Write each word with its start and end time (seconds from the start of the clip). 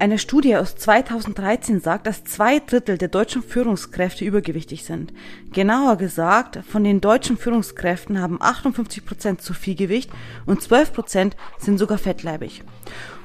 Eine 0.00 0.18
Studie 0.18 0.56
aus 0.56 0.76
2013 0.76 1.80
sagt, 1.80 2.06
dass 2.06 2.24
zwei 2.24 2.58
Drittel 2.58 2.96
der 2.96 3.08
deutschen 3.08 3.42
Führungskräfte 3.42 4.24
übergewichtig 4.24 4.84
sind. 4.84 5.12
Genauer 5.52 5.96
gesagt, 5.96 6.60
von 6.66 6.84
den 6.84 7.02
deutschen 7.02 7.36
Führungskräften 7.36 8.18
haben 8.18 8.40
58 8.40 9.04
Prozent 9.04 9.42
zu 9.42 9.52
viel 9.52 9.74
Gewicht 9.74 10.10
und 10.46 10.62
12 10.62 10.94
Prozent 10.94 11.36
sind 11.58 11.76
sogar 11.76 11.98
fettleibig. 11.98 12.62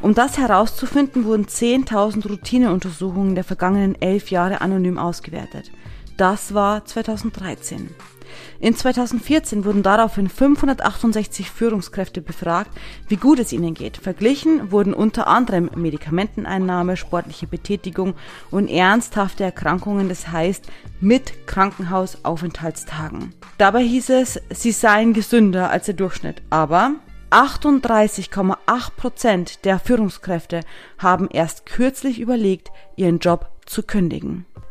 Um 0.01 0.15
das 0.15 0.37
herauszufinden, 0.37 1.23
wurden 1.23 1.45
10.000 1.45 2.27
Routineuntersuchungen 2.27 3.35
der 3.35 3.45
vergangenen 3.45 3.95
elf 4.01 4.29
Jahre 4.29 4.59
anonym 4.59 4.97
ausgewertet. 4.97 5.71
Das 6.17 6.53
war 6.53 6.83
2013. 6.83 7.89
In 8.59 8.75
2014 8.75 9.65
wurden 9.65 9.83
daraufhin 9.83 10.29
568 10.29 11.51
Führungskräfte 11.51 12.21
befragt, 12.21 12.71
wie 13.07 13.17
gut 13.17 13.39
es 13.39 13.53
ihnen 13.53 13.73
geht. 13.73 13.97
Verglichen 13.97 14.71
wurden 14.71 14.93
unter 14.93 15.27
anderem 15.27 15.69
Medikamenteneinnahme, 15.75 16.97
sportliche 16.97 17.47
Betätigung 17.47 18.13
und 18.51 18.67
ernsthafte 18.67 19.43
Erkrankungen, 19.43 20.09
das 20.09 20.27
heißt 20.27 20.65
mit 20.99 21.47
Krankenhausaufenthaltstagen. 21.47 23.33
Dabei 23.57 23.83
hieß 23.83 24.09
es, 24.09 24.41
sie 24.49 24.71
seien 24.71 25.13
gesünder 25.13 25.69
als 25.69 25.85
der 25.85 25.95
Durchschnitt, 25.95 26.41
aber 26.49 26.95
38,8 27.31 28.91
Prozent 28.95 29.65
der 29.65 29.79
Führungskräfte 29.79 30.61
haben 30.97 31.27
erst 31.29 31.65
kürzlich 31.65 32.19
überlegt, 32.19 32.71
ihren 32.95 33.19
Job 33.19 33.51
zu 33.65 33.83
kündigen. 33.83 34.45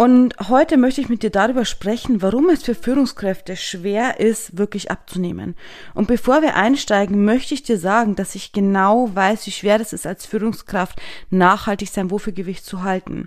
Und 0.00 0.36
heute 0.48 0.76
möchte 0.76 1.00
ich 1.00 1.08
mit 1.08 1.24
dir 1.24 1.30
darüber 1.30 1.64
sprechen, 1.64 2.22
warum 2.22 2.50
es 2.50 2.62
für 2.62 2.76
Führungskräfte 2.76 3.56
schwer 3.56 4.20
ist, 4.20 4.56
wirklich 4.56 4.92
abzunehmen. 4.92 5.56
Und 5.92 6.06
bevor 6.06 6.40
wir 6.40 6.54
einsteigen, 6.54 7.24
möchte 7.24 7.52
ich 7.52 7.64
dir 7.64 7.78
sagen, 7.78 8.14
dass 8.14 8.36
ich 8.36 8.52
genau 8.52 9.10
weiß, 9.12 9.44
wie 9.48 9.50
schwer 9.50 9.80
es 9.80 9.92
ist, 9.92 10.06
als 10.06 10.24
Führungskraft 10.24 11.02
nachhaltig 11.30 11.88
sein 11.88 12.12
Wofürgewicht 12.12 12.64
zu 12.64 12.84
halten. 12.84 13.26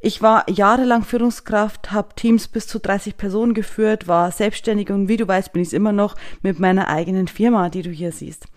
Ich 0.00 0.20
war 0.20 0.50
jahrelang 0.50 1.04
Führungskraft, 1.04 1.92
habe 1.92 2.16
Teams 2.16 2.48
bis 2.48 2.66
zu 2.66 2.80
30 2.80 3.16
Personen 3.16 3.54
geführt, 3.54 4.08
war 4.08 4.32
selbstständig 4.32 4.90
und 4.90 5.06
wie 5.06 5.16
du 5.16 5.28
weißt, 5.28 5.52
bin 5.52 5.62
ich 5.62 5.72
immer 5.72 5.92
noch 5.92 6.16
mit 6.42 6.58
meiner 6.58 6.88
eigenen 6.88 7.28
Firma, 7.28 7.68
die 7.68 7.82
du 7.82 7.90
hier 7.90 8.10
siehst. 8.10 8.48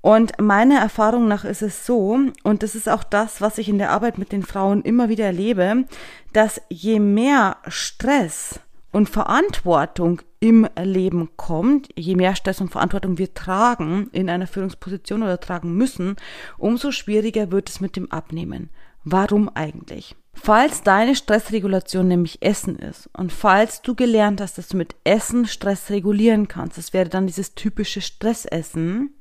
Und 0.00 0.40
meiner 0.40 0.78
Erfahrung 0.78 1.26
nach 1.26 1.44
ist 1.44 1.62
es 1.62 1.84
so, 1.84 2.18
und 2.44 2.62
das 2.62 2.74
ist 2.74 2.88
auch 2.88 3.02
das, 3.02 3.40
was 3.40 3.58
ich 3.58 3.68
in 3.68 3.78
der 3.78 3.90
Arbeit 3.90 4.18
mit 4.18 4.30
den 4.30 4.42
Frauen 4.42 4.82
immer 4.82 5.08
wieder 5.08 5.24
erlebe, 5.24 5.84
dass 6.32 6.60
je 6.68 7.00
mehr 7.00 7.56
Stress 7.66 8.60
und 8.92 9.10
Verantwortung 9.10 10.22
im 10.40 10.68
Leben 10.80 11.30
kommt, 11.36 11.88
je 11.96 12.14
mehr 12.14 12.36
Stress 12.36 12.60
und 12.60 12.70
Verantwortung 12.70 13.18
wir 13.18 13.34
tragen 13.34 14.08
in 14.12 14.30
einer 14.30 14.46
Führungsposition 14.46 15.22
oder 15.22 15.40
tragen 15.40 15.74
müssen, 15.74 16.16
umso 16.56 16.92
schwieriger 16.92 17.50
wird 17.50 17.68
es 17.68 17.80
mit 17.80 17.96
dem 17.96 18.10
Abnehmen. 18.12 18.70
Warum 19.04 19.50
eigentlich? 19.54 20.16
Falls 20.34 20.82
deine 20.82 21.16
Stressregulation 21.16 22.08
nämlich 22.08 22.42
Essen 22.42 22.76
ist 22.76 23.08
und 23.12 23.32
falls 23.32 23.82
du 23.82 23.94
gelernt 23.94 24.40
hast, 24.40 24.58
dass 24.58 24.68
du 24.68 24.76
mit 24.76 24.94
Essen 25.04 25.46
Stress 25.46 25.90
regulieren 25.90 26.46
kannst, 26.46 26.78
das 26.78 26.92
wäre 26.92 27.08
dann 27.08 27.26
dieses 27.26 27.54
typische 27.54 28.00
Stressessen, 28.00 29.14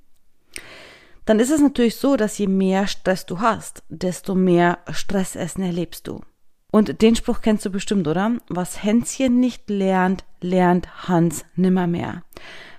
dann 1.25 1.39
ist 1.39 1.51
es 1.51 1.59
natürlich 1.59 1.95
so, 1.95 2.15
dass 2.15 2.37
je 2.37 2.47
mehr 2.47 2.87
Stress 2.87 3.25
du 3.25 3.39
hast, 3.39 3.83
desto 3.89 4.35
mehr 4.35 4.79
Stressessen 4.91 5.63
erlebst 5.63 6.07
du. 6.07 6.21
Und 6.71 7.01
den 7.01 7.15
Spruch 7.15 7.41
kennst 7.41 7.65
du 7.65 7.69
bestimmt, 7.69 8.07
oder? 8.07 8.33
Was 8.47 8.83
Hänschen 8.83 9.39
nicht 9.39 9.69
lernt, 9.69 10.23
lernt 10.41 11.07
Hans 11.07 11.45
nimmermehr. 11.55 12.23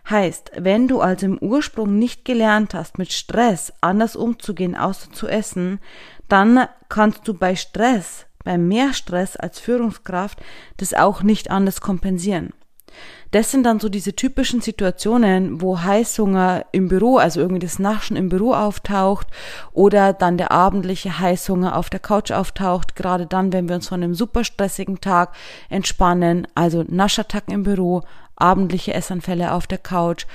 Heißt, 0.09 0.53
wenn 0.57 0.87
du 0.87 1.01
also 1.01 1.27
im 1.27 1.39
Ursprung 1.39 1.99
nicht 1.99 2.25
gelernt 2.25 2.75
hast, 2.75 2.99
mit 2.99 3.13
Stress 3.13 3.73
anders 3.81 4.15
umzugehen, 4.15 4.77
außer 4.77 5.11
zu 5.11 5.27
essen, 5.27 5.81
dann 6.29 6.69
kannst 6.89 7.27
du 7.27 7.35
bei 7.35 7.57
Stress, 7.57 8.27
bei 8.45 8.59
mehr 8.59 8.93
Stress 8.93 9.37
als 9.37 9.59
Führungskraft, 9.59 10.39
das 10.77 10.95
auch 10.95 11.23
nicht 11.23 11.51
anders 11.51 11.81
kompensieren. 11.81 12.53
Das 13.31 13.51
sind 13.51 13.65
dann 13.65 13.81
so 13.81 13.89
diese 13.89 14.15
typischen 14.15 14.61
Situationen, 14.61 15.61
wo 15.61 15.81
Heißhunger 15.81 16.67
im 16.73 16.89
Büro, 16.89 17.17
also 17.17 17.41
irgendwie 17.41 17.67
das 17.67 17.79
Naschen 17.79 18.17
im 18.17 18.29
Büro 18.29 18.55
auftaucht 18.55 19.27
oder 19.73 20.13
dann 20.13 20.39
der 20.39 20.53
abendliche 20.53 21.19
Heißhunger 21.19 21.77
auf 21.77 21.91
der 21.91 22.01
Couch 22.01 22.31
auftaucht, 22.31 22.97
gerade 22.97 23.27
dann, 23.27 23.53
wenn 23.53 23.69
wir 23.69 23.77
uns 23.77 23.89
von 23.89 24.03
einem 24.03 24.15
super 24.15 24.45
stressigen 24.45 25.01
Tag 25.01 25.35
entspannen, 25.69 26.47
also 26.55 26.85
Naschattacken 26.87 27.53
im 27.53 27.63
Büro, 27.65 28.03
abendliche 28.37 28.95
Essanfälle 28.95 29.53
auf 29.53 29.67
der 29.67 29.79
Couch, 29.79 30.27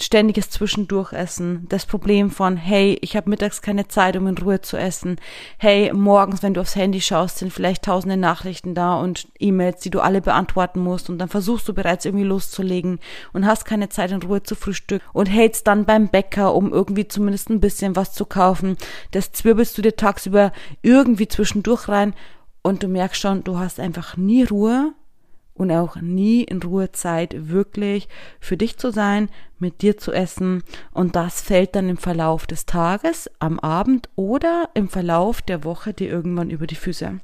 ständiges 0.00 0.48
Zwischendurchessen, 0.50 1.66
das 1.68 1.86
Problem 1.86 2.30
von, 2.30 2.56
hey, 2.56 2.96
ich 3.00 3.16
habe 3.16 3.28
mittags 3.28 3.62
keine 3.62 3.88
Zeit, 3.88 4.16
um 4.16 4.28
in 4.28 4.38
Ruhe 4.38 4.60
zu 4.60 4.76
essen, 4.76 5.16
hey, 5.58 5.92
morgens, 5.92 6.42
wenn 6.42 6.54
du 6.54 6.60
aufs 6.60 6.76
Handy 6.76 7.00
schaust, 7.00 7.38
sind 7.38 7.52
vielleicht 7.52 7.84
tausende 7.84 8.16
Nachrichten 8.16 8.74
da 8.74 9.00
und 9.00 9.26
E-Mails, 9.40 9.80
die 9.80 9.90
du 9.90 10.00
alle 10.00 10.20
beantworten 10.20 10.80
musst 10.80 11.10
und 11.10 11.18
dann 11.18 11.28
versuchst 11.28 11.68
du 11.68 11.74
bereits 11.74 12.04
irgendwie 12.04 12.24
loszulegen 12.24 13.00
und 13.32 13.46
hast 13.46 13.64
keine 13.64 13.88
Zeit, 13.88 14.12
in 14.12 14.22
Ruhe 14.22 14.42
zu 14.42 14.54
frühstücken 14.54 15.04
und 15.12 15.26
hältst 15.26 15.66
dann 15.66 15.84
beim 15.84 16.08
Bäcker, 16.08 16.54
um 16.54 16.72
irgendwie 16.72 17.08
zumindest 17.08 17.50
ein 17.50 17.60
bisschen 17.60 17.96
was 17.96 18.12
zu 18.12 18.24
kaufen. 18.24 18.76
Das 19.10 19.32
zwirbelst 19.32 19.76
du 19.76 19.82
dir 19.82 19.96
tagsüber 19.96 20.52
irgendwie 20.82 21.28
zwischendurch 21.28 21.88
rein 21.88 22.14
und 22.62 22.82
du 22.82 22.88
merkst 22.88 23.20
schon, 23.20 23.44
du 23.44 23.58
hast 23.58 23.80
einfach 23.80 24.16
nie 24.16 24.44
Ruhe 24.44 24.92
und 25.58 25.70
auch 25.70 25.96
nie 25.96 26.42
in 26.42 26.62
Ruhe 26.62 26.92
Zeit, 26.92 27.34
wirklich 27.48 28.08
für 28.40 28.56
dich 28.56 28.78
zu 28.78 28.90
sein, 28.90 29.28
mit 29.58 29.82
dir 29.82 29.98
zu 29.98 30.12
essen. 30.12 30.62
Und 30.92 31.16
das 31.16 31.42
fällt 31.42 31.74
dann 31.74 31.88
im 31.88 31.96
Verlauf 31.96 32.46
des 32.46 32.66
Tages, 32.66 33.30
am 33.38 33.58
Abend 33.58 34.08
oder 34.16 34.70
im 34.74 34.88
Verlauf 34.88 35.42
der 35.42 35.64
Woche 35.64 35.92
dir 35.92 36.08
irgendwann 36.08 36.50
über 36.50 36.66
die 36.66 36.76
Füße. 36.76 37.20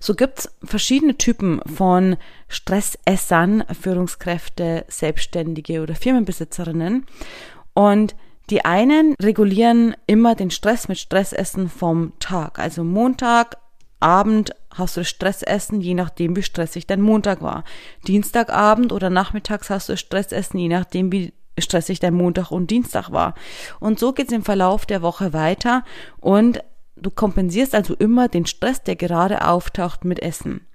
So 0.00 0.14
gibt's 0.14 0.52
verschiedene 0.62 1.16
Typen 1.16 1.60
von 1.64 2.16
Stressessern, 2.48 3.64
Führungskräfte, 3.80 4.84
Selbstständige 4.88 5.82
oder 5.82 5.94
Firmenbesitzerinnen. 5.94 7.06
Und 7.72 8.14
die 8.50 8.64
einen 8.64 9.14
regulieren 9.22 9.96
immer 10.06 10.34
den 10.34 10.50
Stress 10.50 10.88
mit 10.88 10.98
Stressessen 10.98 11.70
vom 11.70 12.12
Tag. 12.18 12.58
Also 12.58 12.84
Montag, 12.84 13.56
Abend 14.00 14.54
hast 14.70 14.96
du 14.96 15.04
Stressessen, 15.04 15.80
je 15.80 15.94
nachdem, 15.94 16.36
wie 16.36 16.42
stressig 16.42 16.86
dein 16.86 17.00
Montag 17.00 17.42
war. 17.42 17.64
Dienstagabend 18.06 18.92
oder 18.92 19.10
nachmittags 19.10 19.70
hast 19.70 19.88
du 19.88 19.96
Stressessen, 19.96 20.58
je 20.58 20.68
nachdem, 20.68 21.12
wie 21.12 21.32
stressig 21.58 22.00
dein 22.00 22.14
Montag 22.14 22.50
und 22.50 22.70
Dienstag 22.70 23.12
war. 23.12 23.34
Und 23.80 23.98
so 23.98 24.12
geht's 24.12 24.32
im 24.32 24.42
Verlauf 24.42 24.86
der 24.86 25.02
Woche 25.02 25.32
weiter 25.32 25.84
und 26.20 26.62
du 26.96 27.10
kompensierst 27.10 27.74
also 27.74 27.94
immer 27.94 28.28
den 28.28 28.46
Stress, 28.46 28.82
der 28.82 28.96
gerade 28.96 29.46
auftaucht, 29.46 30.04
mit 30.04 30.20
Essen 30.20 30.66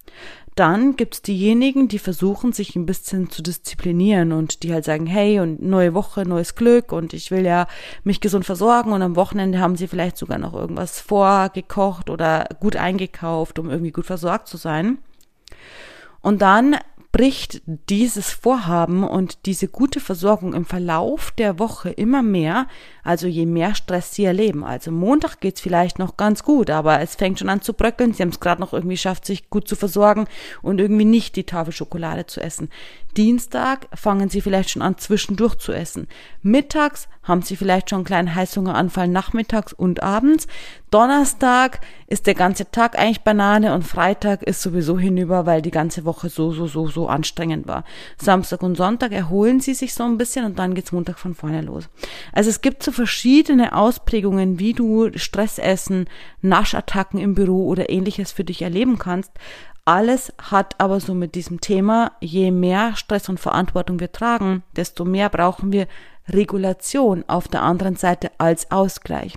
dann 0.59 0.97
gibt's 0.97 1.21
diejenigen, 1.21 1.87
die 1.87 1.99
versuchen, 1.99 2.51
sich 2.51 2.75
ein 2.75 2.85
bisschen 2.85 3.29
zu 3.29 3.41
disziplinieren 3.41 4.33
und 4.33 4.63
die 4.63 4.73
halt 4.73 4.83
sagen, 4.83 5.05
hey, 5.05 5.39
und 5.39 5.61
neue 5.61 5.93
Woche, 5.93 6.27
neues 6.27 6.55
Glück 6.55 6.91
und 6.91 7.13
ich 7.13 7.31
will 7.31 7.45
ja 7.45 7.67
mich 8.03 8.19
gesund 8.19 8.45
versorgen 8.45 8.91
und 8.91 9.01
am 9.01 9.15
Wochenende 9.15 9.59
haben 9.59 9.77
sie 9.77 9.87
vielleicht 9.87 10.17
sogar 10.17 10.37
noch 10.37 10.53
irgendwas 10.53 10.99
vorgekocht 10.99 12.09
oder 12.09 12.47
gut 12.59 12.75
eingekauft, 12.75 13.57
um 13.57 13.69
irgendwie 13.69 13.91
gut 13.91 14.05
versorgt 14.05 14.47
zu 14.47 14.57
sein. 14.57 14.97
Und 16.21 16.41
dann 16.41 16.75
bricht 17.11 17.61
dieses 17.65 18.31
Vorhaben 18.31 19.03
und 19.03 19.47
diese 19.47 19.67
gute 19.67 19.99
Versorgung 19.99 20.53
im 20.53 20.65
Verlauf 20.65 21.31
der 21.31 21.57
Woche 21.57 21.89
immer 21.89 22.21
mehr, 22.21 22.67
also 23.03 23.25
je 23.25 23.47
mehr 23.47 23.73
Stress 23.73 24.13
sie 24.13 24.25
erleben. 24.25 24.63
Also 24.63 24.91
Montag 24.91 25.39
geht's 25.39 25.59
vielleicht 25.59 25.97
noch 25.97 26.17
ganz 26.17 26.43
gut, 26.43 26.69
aber 26.69 26.99
es 27.01 27.15
fängt 27.15 27.39
schon 27.39 27.49
an 27.49 27.61
zu 27.61 27.73
bröckeln. 27.73 28.13
Sie 28.13 28.21
haben 28.21 28.29
es 28.29 28.39
gerade 28.39 28.61
noch 28.61 28.73
irgendwie 28.73 28.93
geschafft, 28.93 29.25
sich 29.25 29.49
gut 29.49 29.67
zu 29.67 29.75
versorgen 29.75 30.27
und 30.61 30.79
irgendwie 30.79 31.05
nicht 31.05 31.35
die 31.35 31.45
Tafel 31.45 31.73
Schokolade 31.73 32.27
zu 32.27 32.41
essen. 32.41 32.69
Dienstag 33.17 33.87
fangen 33.93 34.29
sie 34.29 34.41
vielleicht 34.41 34.69
schon 34.69 34.83
an, 34.83 34.99
zwischendurch 34.99 35.55
zu 35.55 35.71
essen. 35.71 36.07
Mittags 36.43 37.07
haben 37.29 37.43
sie 37.43 37.55
vielleicht 37.55 37.89
schon 37.89 37.99
einen 37.99 38.05
kleinen 38.05 38.35
Heißhungeranfall 38.35 39.07
nachmittags 39.07 39.71
und 39.71 40.03
abends. 40.03 40.47
Donnerstag 40.91 41.79
ist 42.07 42.25
der 42.25 42.33
ganze 42.33 42.71
Tag 42.71 42.97
eigentlich 42.97 43.21
Banane 43.21 43.73
und 43.75 43.83
Freitag 43.83 44.43
ist 44.43 44.61
sowieso 44.61 44.97
hinüber, 44.97 45.45
weil 45.45 45.61
die 45.61 45.71
ganze 45.71 46.03
Woche 46.03 46.29
so, 46.29 46.51
so, 46.51 46.65
so, 46.67 46.87
so 46.87 47.07
anstrengend 47.07 47.67
war. 47.67 47.85
Samstag 48.17 48.63
und 48.63 48.75
Sonntag 48.75 49.11
erholen 49.11 49.59
sie 49.59 49.75
sich 49.75 49.93
so 49.93 50.03
ein 50.03 50.17
bisschen 50.17 50.45
und 50.45 50.59
dann 50.59 50.73
geht's 50.73 50.91
Montag 50.91 51.19
von 51.19 51.35
vorne 51.35 51.61
los. 51.61 51.87
Also 52.33 52.49
es 52.49 52.61
gibt 52.61 52.83
so 52.83 52.91
verschiedene 52.91 53.73
Ausprägungen, 53.73 54.59
wie 54.59 54.73
du 54.73 55.11
Stressessen, 55.15 56.09
Naschattacken 56.41 57.19
im 57.19 57.35
Büro 57.35 57.67
oder 57.67 57.89
ähnliches 57.89 58.31
für 58.31 58.43
dich 58.43 58.63
erleben 58.63 58.97
kannst. 58.97 59.31
Alles 59.85 60.33
hat 60.37 60.75
aber 60.79 60.99
so 60.99 61.13
mit 61.13 61.33
diesem 61.33 61.61
Thema, 61.61 62.11
je 62.19 62.51
mehr 62.51 62.95
Stress 62.95 63.29
und 63.29 63.39
Verantwortung 63.39 63.99
wir 63.99 64.11
tragen, 64.11 64.61
desto 64.75 65.05
mehr 65.05 65.29
brauchen 65.29 65.71
wir 65.71 65.87
Regulation 66.33 67.23
auf 67.27 67.47
der 67.47 67.63
anderen 67.63 67.95
Seite 67.95 68.31
als 68.37 68.71
Ausgleich. 68.71 69.35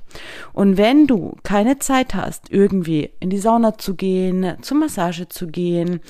Und 0.53 0.77
wenn 0.77 1.07
du 1.07 1.37
keine 1.43 1.79
Zeit 1.79 2.15
hast, 2.15 2.51
irgendwie 2.51 3.11
in 3.21 3.31
die 3.31 3.39
Sauna 3.39 3.79
zu 3.79 3.95
gehen, 3.95 4.57
zur 4.63 4.79
Massage 4.79 5.29
zu 5.29 5.47
gehen, 5.47 6.01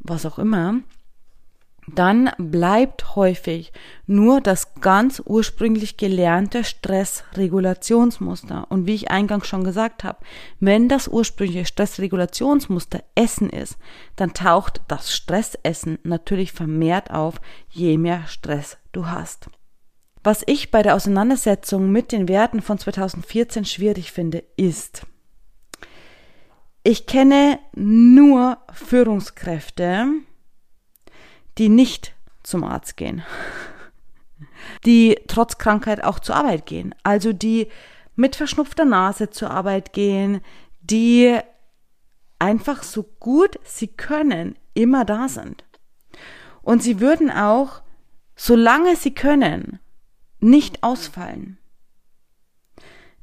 was 0.00 0.26
auch 0.26 0.38
immer, 0.38 0.80
dann 1.94 2.30
bleibt 2.38 3.14
häufig 3.14 3.72
nur 4.06 4.40
das 4.40 4.74
ganz 4.80 5.22
ursprünglich 5.24 5.96
gelernte 5.96 6.64
Stressregulationsmuster. 6.64 8.66
Und 8.70 8.86
wie 8.86 8.94
ich 8.94 9.10
eingangs 9.10 9.46
schon 9.46 9.64
gesagt 9.64 10.02
habe, 10.02 10.18
wenn 10.58 10.88
das 10.88 11.08
ursprüngliche 11.08 11.64
Stressregulationsmuster 11.64 13.04
Essen 13.14 13.50
ist, 13.50 13.78
dann 14.16 14.34
taucht 14.34 14.80
das 14.88 15.14
Stressessen 15.14 15.98
natürlich 16.02 16.52
vermehrt 16.52 17.12
auf, 17.12 17.40
je 17.68 17.98
mehr 17.98 18.26
Stress 18.26 18.78
du 18.92 19.06
hast. 19.06 19.48
Was 20.26 20.42
ich 20.46 20.72
bei 20.72 20.82
der 20.82 20.96
Auseinandersetzung 20.96 21.92
mit 21.92 22.10
den 22.10 22.26
Werten 22.26 22.60
von 22.60 22.80
2014 22.80 23.64
schwierig 23.64 24.10
finde, 24.10 24.42
ist, 24.56 25.06
ich 26.82 27.06
kenne 27.06 27.60
nur 27.76 28.58
Führungskräfte, 28.72 30.08
die 31.58 31.68
nicht 31.68 32.12
zum 32.42 32.64
Arzt 32.64 32.96
gehen, 32.96 33.22
die 34.84 35.16
trotz 35.28 35.58
Krankheit 35.58 36.02
auch 36.02 36.18
zur 36.18 36.34
Arbeit 36.34 36.66
gehen, 36.66 36.92
also 37.04 37.32
die 37.32 37.68
mit 38.16 38.34
verschnupfter 38.34 38.84
Nase 38.84 39.30
zur 39.30 39.52
Arbeit 39.52 39.92
gehen, 39.92 40.40
die 40.80 41.38
einfach 42.40 42.82
so 42.82 43.04
gut 43.20 43.60
sie 43.62 43.86
können 43.86 44.58
immer 44.74 45.04
da 45.04 45.28
sind. 45.28 45.62
Und 46.62 46.82
sie 46.82 46.98
würden 46.98 47.30
auch, 47.30 47.82
solange 48.34 48.96
sie 48.96 49.14
können, 49.14 49.78
nicht 50.46 50.82
ausfallen. 50.82 51.58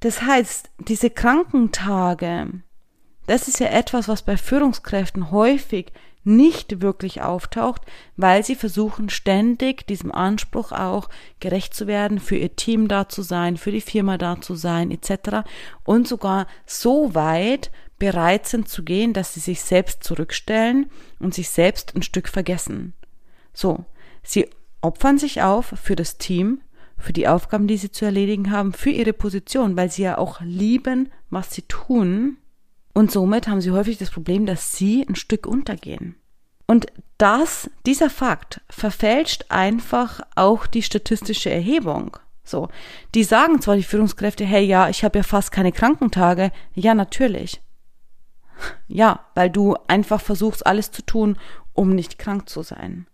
Das 0.02 0.22
heißt, 0.22 0.70
diese 0.80 1.10
Krankentage, 1.10 2.62
das 3.26 3.48
ist 3.48 3.60
ja 3.60 3.68
etwas, 3.68 4.08
was 4.08 4.22
bei 4.22 4.36
Führungskräften 4.36 5.32
häufig 5.32 5.94
nicht 6.26 6.82
wirklich 6.82 7.22
auftaucht, 7.22 7.82
weil 8.16 8.44
sie 8.44 8.56
versuchen 8.56 9.10
ständig 9.10 9.88
diesem 9.88 10.12
Anspruch 10.12 10.72
auch 10.72 11.10
gerecht 11.40 11.74
zu 11.74 11.88
werden, 11.88 12.20
für 12.20 12.36
ihr 12.36 12.56
Team 12.56 12.88
da 12.88 13.10
zu 13.10 13.22
sein, 13.22 13.58
für 13.58 13.72
die 13.72 13.82
Firma 13.82 14.18
da 14.18 14.40
zu 14.40 14.56
sein, 14.56 14.92
etc. 14.92 15.48
und 15.86 16.08
sogar 16.08 16.48
so 16.66 17.16
weit 17.16 17.72
bereit 18.00 18.48
sind 18.48 18.68
zu 18.68 18.84
gehen, 18.84 19.14
dass 19.14 19.34
sie 19.34 19.40
sich 19.40 19.62
selbst 19.62 20.04
zurückstellen 20.04 20.90
und 21.20 21.34
sich 21.34 21.50
selbst 21.50 21.96
ein 21.96 22.04
Stück 22.04 22.28
vergessen. 22.28 22.94
So, 23.54 23.86
sie 24.24 24.50
opfern 24.82 25.18
sich 25.18 25.42
auf 25.42 25.74
für 25.82 25.96
das 25.96 26.18
Team, 26.18 26.62
für 27.04 27.14
die 27.14 27.28
Aufgaben, 27.28 27.68
die 27.68 27.78
sie 27.78 27.92
zu 27.92 28.06
erledigen 28.06 28.50
haben, 28.50 28.72
für 28.72 28.90
ihre 28.90 29.12
Position, 29.12 29.76
weil 29.76 29.92
sie 29.92 30.04
ja 30.04 30.18
auch 30.18 30.40
lieben, 30.42 31.12
was 31.30 31.54
sie 31.54 31.64
tun. 31.64 32.38
Und 32.94 33.12
somit 33.12 33.48
haben 33.48 33.60
sie 33.60 33.72
häufig 33.72 33.98
das 33.98 34.10
Problem, 34.10 34.46
dass 34.46 34.78
sie 34.78 35.06
ein 35.08 35.16
Stück 35.16 35.46
untergehen. 35.46 36.16
Und 36.66 36.88
das, 37.18 37.70
dieser 37.86 38.10
Fakt 38.10 38.62
verfälscht 38.70 39.46
einfach 39.50 40.22
auch 40.36 40.66
die 40.66 40.82
statistische 40.82 41.50
Erhebung. 41.50 42.18
So, 42.46 42.70
die 43.16 43.24
sagen 43.26 43.62
zwar 43.62 43.76
die 43.76 43.84
Führungskräfte, 43.84 44.46
hey, 44.46 44.64
ja, 44.64 44.88
ich 44.88 45.04
habe 45.04 45.20
ja 45.20 45.24
fast 45.24 45.52
keine 45.52 45.74
Krankentage. 45.74 46.52
Ja, 46.74 46.94
natürlich. 46.94 47.62
Ja, 48.88 49.26
weil 49.36 49.50
du 49.50 49.76
einfach 49.88 50.22
versuchst, 50.22 50.66
alles 50.66 50.92
zu 50.92 51.02
tun, 51.06 51.38
um 51.74 51.90
nicht 51.90 52.18
krank 52.18 52.48
zu 52.48 52.62
sein. 52.62 53.08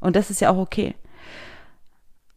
Und 0.00 0.16
das 0.16 0.30
ist 0.30 0.40
ja 0.40 0.50
auch 0.50 0.58
okay. 0.58 0.94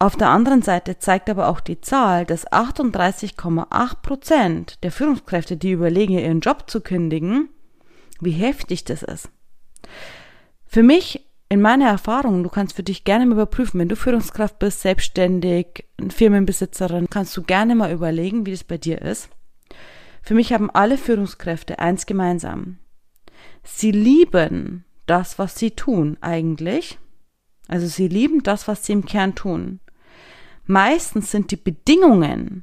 Auf 0.00 0.14
der 0.14 0.28
anderen 0.28 0.62
Seite 0.62 0.98
zeigt 0.98 1.28
aber 1.28 1.48
auch 1.48 1.58
die 1.58 1.80
Zahl, 1.80 2.24
dass 2.24 2.46
38,8 2.46 3.96
Prozent 4.00 4.84
der 4.84 4.92
Führungskräfte, 4.92 5.56
die 5.56 5.72
überlegen, 5.72 6.12
ihren 6.12 6.40
Job 6.40 6.70
zu 6.70 6.80
kündigen, 6.80 7.48
wie 8.20 8.30
heftig 8.30 8.84
das 8.84 9.02
ist. 9.02 9.28
Für 10.66 10.84
mich, 10.84 11.26
in 11.48 11.60
meiner 11.60 11.88
Erfahrung, 11.88 12.44
du 12.44 12.48
kannst 12.48 12.76
für 12.76 12.84
dich 12.84 13.02
gerne 13.02 13.26
mal 13.26 13.32
überprüfen, 13.32 13.80
wenn 13.80 13.88
du 13.88 13.96
Führungskraft 13.96 14.60
bist, 14.60 14.82
selbstständig, 14.82 15.84
Firmenbesitzerin, 16.08 17.08
kannst 17.10 17.36
du 17.36 17.42
gerne 17.42 17.74
mal 17.74 17.90
überlegen, 17.90 18.46
wie 18.46 18.52
das 18.52 18.64
bei 18.64 18.78
dir 18.78 19.02
ist. 19.02 19.30
Für 20.22 20.34
mich 20.34 20.52
haben 20.52 20.70
alle 20.70 20.98
Führungskräfte 20.98 21.78
eins 21.80 22.06
gemeinsam. 22.06 22.78
Sie 23.64 23.90
lieben 23.90 24.84
das, 25.06 25.38
was 25.38 25.58
sie 25.58 25.72
tun, 25.72 26.18
eigentlich. 26.20 26.98
Also 27.66 27.86
sie 27.86 28.08
lieben 28.08 28.42
das, 28.42 28.68
was 28.68 28.84
sie 28.84 28.92
im 28.92 29.04
Kern 29.04 29.34
tun. 29.34 29.80
Meistens 30.70 31.30
sind 31.30 31.50
die 31.50 31.56
Bedingungen, 31.56 32.62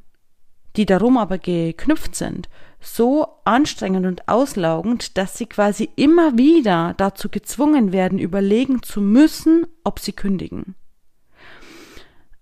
die 0.75 0.85
darum 0.85 1.17
aber 1.17 1.39
geknüpft 1.39 2.15
sind, 2.15 2.49
so 2.79 3.27
anstrengend 3.45 4.05
und 4.05 4.27
auslaugend, 4.27 5.17
dass 5.17 5.39
sie 5.39 5.47
quasi 5.47 5.89
immer 5.95 6.37
wieder 6.37 6.93
dazu 6.97 7.29
gezwungen 7.29 7.91
werden, 7.91 8.19
überlegen 8.19 8.83
zu 8.83 9.01
müssen, 9.01 9.65
ob 9.83 9.97
sie 9.97 10.13
kündigen. 10.13 10.75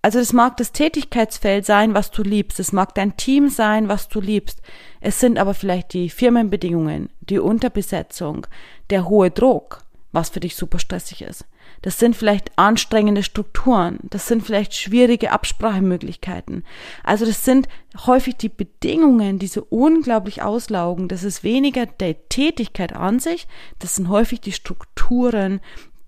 Also 0.01 0.19
es 0.19 0.33
mag 0.33 0.57
das 0.57 0.73
Tätigkeitsfeld 0.73 1.65
sein, 1.65 1.93
was 1.93 2.11
du 2.11 2.23
liebst, 2.23 2.59
es 2.59 2.73
mag 2.73 2.93
dein 2.93 3.15
Team 3.15 3.47
sein, 3.47 3.87
was 3.87 4.09
du 4.09 4.19
liebst, 4.19 4.61
es 4.99 5.21
sind 5.21 5.39
aber 5.39 5.53
vielleicht 5.53 5.93
die 5.93 6.09
Firmenbedingungen, 6.09 7.09
die 7.21 7.39
Unterbesetzung, 7.39 8.47
der 8.89 9.07
hohe 9.07 9.31
Druck, 9.31 9.82
was 10.13 10.29
für 10.29 10.39
dich 10.39 10.55
super 10.55 10.79
stressig 10.79 11.23
ist. 11.23 11.45
Das 11.81 11.99
sind 11.99 12.15
vielleicht 12.15 12.57
anstrengende 12.57 13.23
Strukturen. 13.23 13.99
Das 14.03 14.27
sind 14.27 14.45
vielleicht 14.45 14.73
schwierige 14.73 15.31
Absprachemöglichkeiten. 15.31 16.63
Also 17.03 17.25
das 17.25 17.43
sind 17.43 17.67
häufig 18.05 18.37
die 18.37 18.49
Bedingungen, 18.49 19.39
die 19.39 19.47
so 19.47 19.65
unglaublich 19.69 20.41
auslaugen. 20.41 21.07
Das 21.09 21.23
ist 21.23 21.43
weniger 21.43 21.85
der 21.85 22.29
Tätigkeit 22.29 22.95
an 22.95 23.19
sich. 23.19 23.47
Das 23.79 23.95
sind 23.95 24.07
häufig 24.07 24.39
die 24.39 24.53
Strukturen, 24.53 25.59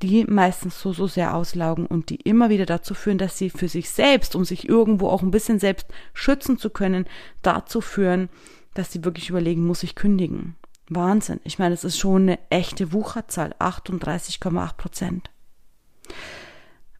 die 0.01 0.23
meistens 0.25 0.79
so, 0.79 0.93
so 0.93 1.07
sehr 1.07 1.35
auslaugen 1.35 1.87
und 1.87 2.09
die 2.09 2.17
immer 2.17 2.49
wieder 2.49 2.65
dazu 2.65 2.93
führen, 2.93 3.17
dass 3.17 3.37
sie 3.37 3.49
für 3.49 3.67
sich 3.67 3.89
selbst, 3.89 4.35
um 4.35 4.45
sich 4.45 4.69
irgendwo 4.69 5.09
auch 5.09 5.23
ein 5.23 5.31
bisschen 5.31 5.59
selbst 5.59 5.87
schützen 6.13 6.57
zu 6.59 6.69
können, 6.69 7.05
dazu 7.41 7.81
führen, 7.81 8.29
dass 8.75 8.91
sie 8.91 9.03
wirklich 9.03 9.29
überlegen, 9.29 9.65
muss 9.65 9.83
ich 9.83 9.95
kündigen. 9.95 10.55
Wahnsinn. 10.89 11.39
Ich 11.43 11.59
meine, 11.59 11.73
es 11.73 11.83
ist 11.83 11.97
schon 11.97 12.23
eine 12.23 12.39
echte 12.49 12.93
Wucherzahl, 12.93 13.55
38,8 13.59 14.73
Prozent. 14.75 15.29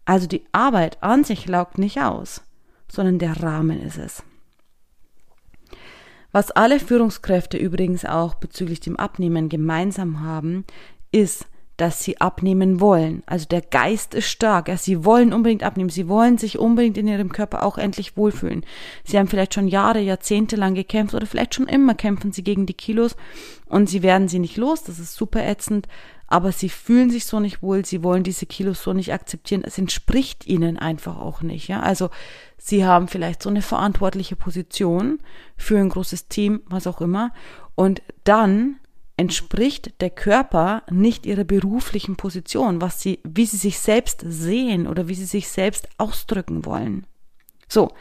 Also 0.05 0.27
die 0.27 0.45
Arbeit 0.51 1.01
an 1.01 1.24
sich 1.24 1.48
laugt 1.48 1.77
nicht 1.77 2.00
aus, 2.00 2.41
sondern 2.88 3.19
der 3.19 3.41
Rahmen 3.41 3.81
ist 3.81 3.98
es. 3.98 4.24
Was 6.31 6.51
alle 6.51 6.79
Führungskräfte 6.79 7.57
übrigens 7.57 8.03
auch 8.05 8.36
bezüglich 8.36 8.81
dem 8.81 8.98
Abnehmen 8.98 9.50
gemeinsam 9.50 10.21
haben, 10.21 10.65
ist, 11.12 11.45
dass 11.77 12.03
sie 12.03 12.22
abnehmen 12.22 12.79
wollen. 12.79 13.24
Also 13.25 13.46
der 13.46 13.62
Geist 13.62 14.13
ist 14.13 14.29
stark. 14.29 14.67
Ja, 14.67 14.77
sie 14.77 15.03
wollen 15.03 15.34
unbedingt 15.34 15.63
abnehmen. 15.63 15.89
Sie 15.89 16.08
wollen 16.08 16.38
sich 16.38 16.58
unbedingt 16.58 16.98
in 16.98 17.08
ihrem 17.08 17.32
Körper 17.32 17.63
auch 17.63 17.77
endlich 17.77 18.15
wohlfühlen. 18.15 18.65
Sie 19.03 19.17
haben 19.17 19.27
vielleicht 19.27 19.53
schon 19.53 19.67
Jahre, 19.67 20.00
Jahrzehnte 20.00 20.55
lang 20.55 20.75
gekämpft 20.75 21.13
oder 21.13 21.25
vielleicht 21.25 21.55
schon 21.55 21.67
immer 21.67 21.96
kämpfen 21.96 22.32
sie 22.32 22.44
gegen 22.44 22.65
die 22.65 22.74
Kilos 22.74 23.15
und 23.67 23.89
sie 23.89 24.03
werden 24.03 24.27
sie 24.27 24.39
nicht 24.39 24.58
los. 24.58 24.84
Das 24.84 25.00
ist 25.00 25.15
super 25.15 25.46
ätzend 25.46 25.88
aber 26.27 26.51
sie 26.51 26.70
fühlen 26.70 27.10
sich 27.10 27.25
so 27.25 27.39
nicht 27.39 27.62
wohl, 27.62 27.86
sie 27.86 28.03
wollen 28.03 28.24
diese 28.24 28.46
Kilos 28.46 28.82
so 28.82 28.94
nicht 28.94 29.13
akzeptieren, 29.13 29.63
es 29.63 29.77
entspricht 29.77 30.48
ihnen 30.48 30.77
einfach 30.77 31.17
auch 31.17 31.41
nicht, 31.41 31.67
ja. 31.67 31.82
Also 31.82 32.10
sie 32.58 32.86
haben 32.86 33.08
vielleicht 33.08 33.44
so 33.44 33.50
eine 33.50 33.62
verantwortliche 33.62 34.36
Position 34.36 35.20
für 35.55 35.77
ein 35.77 35.89
großes 35.89 36.27
Team, 36.27 36.62
was 36.67 36.88
auch 36.88 37.01
immer, 37.01 37.32
und 37.75 38.01
dann 38.24 38.77
entspricht 39.17 40.01
der 40.01 40.10
Körper 40.10 40.84
nicht 40.89 41.25
ihrer 41.25 41.43
beruflichen 41.43 42.15
Position, 42.15 42.81
was 42.81 43.01
sie, 43.01 43.19
wie 43.24 43.45
sie 43.45 43.57
sich 43.57 43.79
selbst 43.79 44.24
sehen 44.25 44.88
oder 44.88 45.07
wie 45.07 45.15
sie 45.15 45.25
sich 45.25 45.48
selbst 45.48 45.88
ausdrücken 45.98 46.65
wollen. 46.65 47.05
So. 47.67 47.93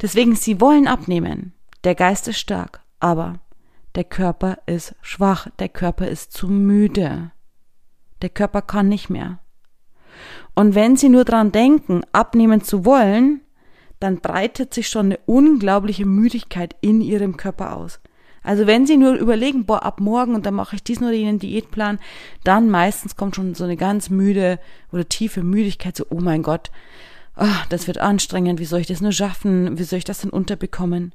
Deswegen, 0.00 0.34
sie 0.34 0.60
wollen 0.60 0.88
abnehmen. 0.88 1.52
Der 1.84 1.94
Geist 1.94 2.28
ist 2.28 2.38
stark, 2.38 2.80
aber 3.00 3.40
der 3.94 4.04
Körper 4.04 4.58
ist 4.66 4.94
schwach, 5.02 5.48
der 5.58 5.68
Körper 5.68 6.08
ist 6.08 6.32
zu 6.32 6.48
müde. 6.48 7.30
Der 8.22 8.30
Körper 8.30 8.62
kann 8.62 8.88
nicht 8.88 9.10
mehr. 9.10 9.40
Und 10.54 10.74
wenn 10.74 10.96
Sie 10.96 11.08
nur 11.08 11.24
dran 11.24 11.52
denken, 11.52 12.02
abnehmen 12.12 12.62
zu 12.62 12.84
wollen, 12.84 13.40
dann 14.00 14.20
breitet 14.20 14.74
sich 14.74 14.88
schon 14.88 15.06
eine 15.06 15.18
unglaubliche 15.26 16.06
Müdigkeit 16.06 16.76
in 16.80 17.00
Ihrem 17.00 17.36
Körper 17.36 17.76
aus. 17.76 18.00
Also 18.42 18.66
wenn 18.66 18.86
Sie 18.86 18.96
nur 18.96 19.14
überlegen, 19.14 19.64
boah, 19.64 19.82
ab 19.84 20.00
morgen 20.00 20.34
und 20.34 20.46
dann 20.46 20.54
mache 20.54 20.76
ich 20.76 20.82
diesen 20.82 21.04
oder 21.04 21.14
jenen 21.14 21.38
Diätplan, 21.38 21.98
dann 22.44 22.70
meistens 22.70 23.16
kommt 23.16 23.36
schon 23.36 23.54
so 23.54 23.64
eine 23.64 23.76
ganz 23.76 24.10
müde 24.10 24.58
oder 24.90 25.08
tiefe 25.08 25.42
Müdigkeit, 25.42 25.96
so, 25.96 26.06
oh 26.10 26.20
mein 26.20 26.42
Gott, 26.42 26.70
oh, 27.36 27.46
das 27.68 27.86
wird 27.86 27.98
anstrengend, 27.98 28.60
wie 28.60 28.64
soll 28.64 28.80
ich 28.80 28.86
das 28.86 29.00
nur 29.00 29.12
schaffen, 29.12 29.78
wie 29.78 29.84
soll 29.84 29.98
ich 29.98 30.04
das 30.04 30.20
denn 30.20 30.30
unterbekommen? 30.30 31.12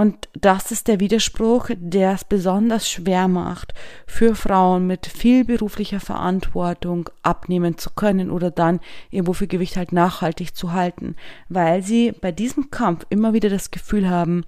Und 0.00 0.30
das 0.32 0.72
ist 0.72 0.88
der 0.88 0.98
Widerspruch, 0.98 1.68
der 1.76 2.12
es 2.12 2.24
besonders 2.24 2.88
schwer 2.88 3.28
macht, 3.28 3.74
für 4.06 4.34
Frauen 4.34 4.86
mit 4.86 5.06
viel 5.06 5.44
beruflicher 5.44 6.00
Verantwortung 6.00 7.10
abnehmen 7.22 7.76
zu 7.76 7.90
können 7.90 8.30
oder 8.30 8.50
dann 8.50 8.80
ihr 9.10 9.24
Gewicht 9.24 9.76
halt 9.76 9.92
nachhaltig 9.92 10.54
zu 10.56 10.72
halten, 10.72 11.16
weil 11.50 11.82
sie 11.82 12.12
bei 12.12 12.32
diesem 12.32 12.70
Kampf 12.70 13.04
immer 13.10 13.34
wieder 13.34 13.50
das 13.50 13.70
Gefühl 13.70 14.08
haben, 14.08 14.46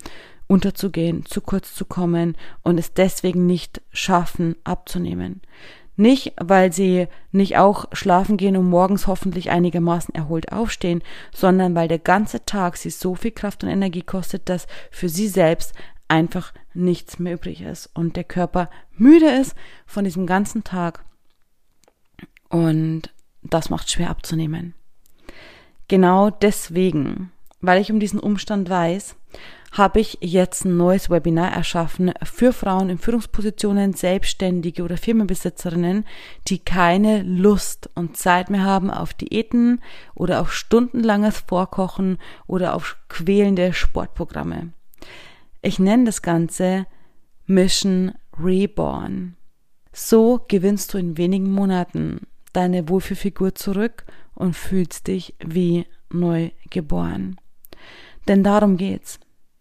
unterzugehen, 0.53 1.25
zu 1.25 1.41
kurz 1.41 1.75
zu 1.75 1.85
kommen 1.85 2.37
und 2.63 2.79
es 2.79 2.93
deswegen 2.93 3.47
nicht 3.47 3.81
schaffen, 3.91 4.57
abzunehmen. 4.65 5.41
Nicht, 5.97 6.33
weil 6.41 6.73
sie 6.73 7.09
nicht 7.33 7.59
auch 7.59 7.87
schlafen 7.93 8.37
gehen 8.37 8.57
und 8.57 8.69
morgens 8.69 9.07
hoffentlich 9.07 9.51
einigermaßen 9.51 10.15
erholt 10.15 10.53
aufstehen, 10.53 11.03
sondern 11.35 11.75
weil 11.75 11.89
der 11.89 11.99
ganze 11.99 12.45
Tag 12.45 12.77
sie 12.77 12.91
so 12.91 13.15
viel 13.15 13.31
Kraft 13.31 13.63
und 13.63 13.71
Energie 13.71 14.03
kostet, 14.03 14.49
dass 14.49 14.67
für 14.91 15.09
sie 15.09 15.29
selbst 15.29 15.75
einfach 16.09 16.53
nichts 16.75 17.19
mehr 17.19 17.35
übrig 17.35 17.63
ist 17.63 17.91
und 17.95 18.17
der 18.17 18.25
Körper 18.25 18.71
müde 18.93 19.29
ist 19.29 19.55
von 19.87 20.05
diesem 20.05 20.27
ganzen 20.27 20.65
Tag. 20.65 21.05
Und 22.49 23.13
das 23.43 23.71
macht 23.71 23.91
schwer 23.91 24.11
abzunehmen. 24.11 24.75
Genau 25.89 26.31
deswegen, 26.31 27.32
weil 27.63 27.81
ich 27.81 27.91
um 27.91 28.01
diesen 28.01 28.21
Umstand 28.21 28.69
weiß, 28.69 29.17
habe 29.73 30.01
ich 30.01 30.19
jetzt 30.21 30.67
ein 30.67 30.77
neues 30.77 31.09
Webinar 31.09 31.51
erschaffen 31.51 32.13
für 32.23 32.53
Frauen 32.53 32.91
in 32.91 32.99
Führungspositionen, 32.99 33.95
Selbstständige 33.95 34.83
oder 34.83 34.99
Firmenbesitzerinnen, 34.99 36.05
die 36.49 36.59
keine 36.59 37.23
Lust 37.23 37.89
und 37.95 38.19
Zeit 38.19 38.51
mehr 38.51 38.65
haben 38.65 38.91
auf 38.91 39.15
Diäten 39.15 39.81
oder 40.15 40.43
auf 40.43 40.53
stundenlanges 40.53 41.41
Vorkochen 41.47 42.19
oder 42.47 42.75
auf 42.75 42.99
quälende 43.09 43.73
Sportprogramme. 43.73 44.73
Ich 45.63 45.79
nenne 45.79 46.05
das 46.05 46.21
Ganze 46.21 46.87
Mission 47.47 48.13
Reborn. 48.39 49.37
So 49.93 50.45
gewinnst 50.49 50.93
du 50.93 50.99
in 50.99 51.17
wenigen 51.17 51.51
Monaten 51.51 52.27
deine 52.53 52.89
Wohlfühlfigur 52.89 53.55
zurück 53.55 54.05
und 54.35 54.55
fühlst 54.55 55.07
dich 55.07 55.35
wie 55.39 55.87
neu 56.11 56.51
geboren. 56.71 57.37
Denn 58.29 58.45
darum 58.45 58.77
geht's. 58.77 59.19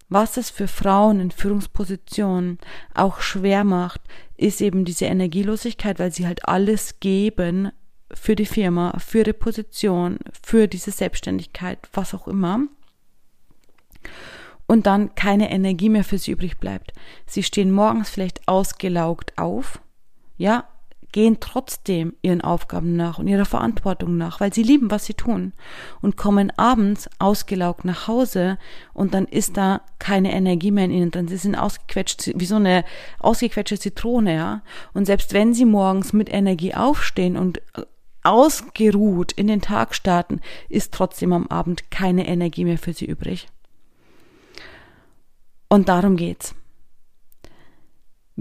Was 0.09 0.35
es 0.35 0.49
für 0.49 0.67
Frauen 0.67 1.21
in 1.21 1.31
Führungspositionen 1.31 2.59
auch 2.93 3.21
schwer 3.21 3.63
macht, 3.63 4.01
ist 4.35 4.59
eben 4.59 4.83
diese 4.83 5.05
Energielosigkeit, 5.05 5.99
weil 5.99 6.11
sie 6.11 6.27
halt 6.27 6.47
alles 6.47 6.99
geben 6.99 7.71
für 8.13 8.35
die 8.35 8.45
Firma, 8.45 8.97
für 8.99 9.19
ihre 9.19 9.33
Position, 9.33 10.17
für 10.43 10.67
diese 10.67 10.91
Selbstständigkeit, 10.91 11.79
was 11.93 12.13
auch 12.13 12.27
immer. 12.27 12.59
Und 14.67 14.85
dann 14.85 15.15
keine 15.15 15.49
Energie 15.49 15.89
mehr 15.89 16.03
für 16.03 16.17
sie 16.17 16.31
übrig 16.31 16.57
bleibt. 16.57 16.91
Sie 17.25 17.43
stehen 17.43 17.71
morgens 17.71 18.09
vielleicht 18.09 18.47
ausgelaugt 18.49 19.37
auf, 19.37 19.79
ja, 20.37 20.65
gehen 21.11 21.37
trotzdem 21.39 22.13
ihren 22.21 22.41
Aufgaben 22.41 22.95
nach 22.95 23.19
und 23.19 23.27
ihrer 23.27 23.45
Verantwortung 23.45 24.17
nach, 24.17 24.39
weil 24.39 24.53
sie 24.53 24.63
lieben, 24.63 24.91
was 24.91 25.05
sie 25.05 25.13
tun 25.13 25.53
und 26.01 26.17
kommen 26.17 26.51
abends 26.57 27.09
ausgelaugt 27.19 27.85
nach 27.85 28.07
Hause 28.07 28.57
und 28.93 29.13
dann 29.13 29.25
ist 29.25 29.57
da 29.57 29.81
keine 29.99 30.31
Energie 30.33 30.71
mehr 30.71 30.85
in 30.85 30.91
ihnen 30.91 31.11
drin. 31.11 31.27
Sie 31.27 31.37
sind 31.37 31.55
ausgequetscht, 31.55 32.31
wie 32.35 32.45
so 32.45 32.55
eine 32.55 32.83
ausgequetschte 33.19 33.79
Zitrone, 33.79 34.35
ja. 34.35 34.61
Und 34.93 35.05
selbst 35.05 35.33
wenn 35.33 35.53
sie 35.53 35.65
morgens 35.65 36.13
mit 36.13 36.31
Energie 36.31 36.73
aufstehen 36.73 37.37
und 37.37 37.59
äh, 37.75 37.83
ausgeruht 38.23 39.31
in 39.31 39.47
den 39.47 39.61
Tag 39.61 39.95
starten, 39.95 40.41
ist 40.69 40.93
trotzdem 40.93 41.33
am 41.33 41.47
Abend 41.47 41.91
keine 41.91 42.27
Energie 42.27 42.65
mehr 42.65 42.77
für 42.77 42.93
sie 42.93 43.05
übrig. 43.05 43.47
Und 45.69 45.89
darum 45.89 46.17
geht's. 46.17 46.53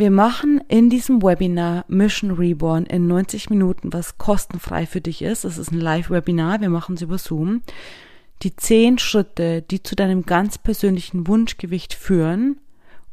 Wir 0.01 0.11
machen 0.11 0.63
in 0.69 0.89
diesem 0.89 1.23
Webinar 1.23 1.85
Mission 1.87 2.31
Reborn 2.31 2.87
in 2.87 3.07
90 3.07 3.51
Minuten, 3.51 3.93
was 3.93 4.17
kostenfrei 4.17 4.87
für 4.87 5.03
dich 5.03 5.21
ist. 5.21 5.45
Es 5.45 5.59
ist 5.59 5.73
ein 5.73 5.79
Live-Webinar, 5.79 6.63
wir 6.63 6.71
machen 6.71 6.95
es 6.95 7.03
über 7.03 7.19
Zoom. 7.19 7.61
Die 8.41 8.57
zehn 8.57 8.97
Schritte, 8.97 9.61
die 9.61 9.83
zu 9.83 9.95
deinem 9.95 10.25
ganz 10.25 10.57
persönlichen 10.57 11.27
Wunschgewicht 11.27 11.93
führen, 11.93 12.63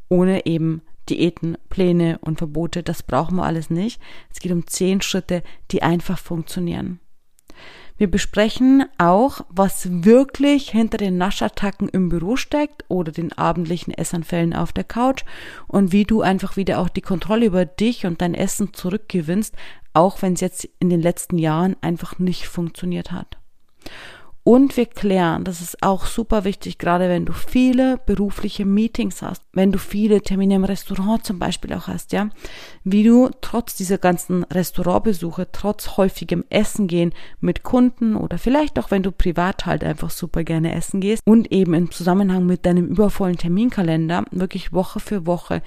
ohne 0.08 0.46
eben 0.46 0.80
Diäten, 1.10 1.58
Pläne 1.68 2.20
und 2.22 2.38
Verbote, 2.38 2.82
das 2.82 3.02
brauchen 3.02 3.36
wir 3.36 3.44
alles 3.44 3.68
nicht. 3.68 4.00
Es 4.32 4.40
geht 4.40 4.52
um 4.52 4.66
zehn 4.66 5.02
Schritte, 5.02 5.42
die 5.70 5.82
einfach 5.82 6.18
funktionieren. 6.18 7.00
Wir 7.98 8.08
besprechen 8.08 8.84
auch, 8.96 9.40
was 9.48 10.04
wirklich 10.04 10.70
hinter 10.70 10.98
den 10.98 11.18
Naschattacken 11.18 11.88
im 11.88 12.08
Büro 12.08 12.36
steckt 12.36 12.84
oder 12.86 13.10
den 13.10 13.32
abendlichen 13.32 13.92
Essanfällen 13.92 14.54
auf 14.54 14.72
der 14.72 14.84
Couch 14.84 15.24
und 15.66 15.90
wie 15.90 16.04
du 16.04 16.22
einfach 16.22 16.56
wieder 16.56 16.78
auch 16.78 16.88
die 16.88 17.02
Kontrolle 17.02 17.46
über 17.46 17.66
dich 17.66 18.06
und 18.06 18.22
dein 18.22 18.34
Essen 18.34 18.72
zurückgewinnst, 18.72 19.54
auch 19.94 20.22
wenn 20.22 20.34
es 20.34 20.40
jetzt 20.40 20.68
in 20.78 20.90
den 20.90 21.02
letzten 21.02 21.38
Jahren 21.38 21.74
einfach 21.80 22.20
nicht 22.20 22.46
funktioniert 22.46 23.10
hat. 23.10 23.36
Und 24.48 24.78
wir 24.78 24.86
klären, 24.86 25.44
das 25.44 25.60
ist 25.60 25.82
auch 25.82 26.06
super 26.06 26.44
wichtig, 26.44 26.78
gerade 26.78 27.10
wenn 27.10 27.26
du 27.26 27.34
viele 27.34 27.98
berufliche 27.98 28.64
Meetings 28.64 29.20
hast, 29.20 29.42
wenn 29.52 29.72
du 29.72 29.78
viele 29.78 30.22
Termine 30.22 30.54
im 30.54 30.64
Restaurant 30.64 31.22
zum 31.22 31.38
Beispiel 31.38 31.74
auch 31.74 31.86
hast, 31.86 32.12
ja, 32.12 32.30
wie 32.82 33.04
du 33.04 33.28
trotz 33.42 33.74
dieser 33.74 33.98
ganzen 33.98 34.44
Restaurantbesuche, 34.44 35.48
trotz 35.52 35.98
häufigem 35.98 36.46
Essen 36.48 36.86
gehen 36.86 37.12
mit 37.40 37.62
Kunden 37.62 38.16
oder 38.16 38.38
vielleicht 38.38 38.78
auch 38.78 38.90
wenn 38.90 39.02
du 39.02 39.12
privat 39.12 39.66
halt 39.66 39.84
einfach 39.84 40.08
super 40.08 40.44
gerne 40.44 40.74
essen 40.74 41.02
gehst 41.02 41.20
und 41.26 41.52
eben 41.52 41.74
im 41.74 41.90
Zusammenhang 41.90 42.46
mit 42.46 42.64
deinem 42.64 42.86
übervollen 42.86 43.36
Terminkalender 43.36 44.24
wirklich 44.30 44.72
Woche 44.72 44.98
für 44.98 45.26
Woche 45.26 45.60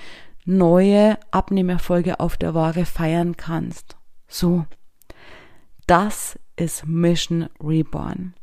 neue 0.44 1.20
Abnehmerfolge 1.30 2.20
auf 2.20 2.36
der 2.36 2.56
Waage 2.56 2.86
feiern 2.86 3.38
kannst. 3.38 3.96
So. 4.28 4.66
Das 5.86 6.40
ist 6.56 6.88
Mission 6.88 7.48
Reborn. 7.64 8.34